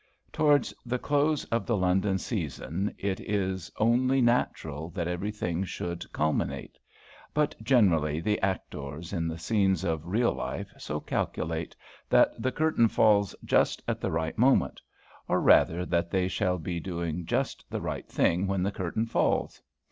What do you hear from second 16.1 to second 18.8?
shall be doing just the right thing when the